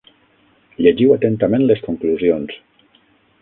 Llegiu 0.85 1.13
atentament 1.17 1.67
les 1.73 1.85
conclusions. 1.89 2.57